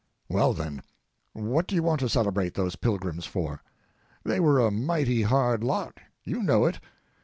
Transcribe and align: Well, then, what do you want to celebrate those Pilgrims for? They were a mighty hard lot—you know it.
Well, 0.29 0.53
then, 0.53 0.81
what 1.33 1.67
do 1.67 1.75
you 1.75 1.83
want 1.83 1.99
to 1.99 2.09
celebrate 2.09 2.55
those 2.55 2.75
Pilgrims 2.75 3.27
for? 3.27 3.61
They 4.23 4.39
were 4.39 4.59
a 4.59 4.71
mighty 4.71 5.21
hard 5.21 5.63
lot—you 5.63 6.41
know 6.41 6.65
it. 6.65 6.79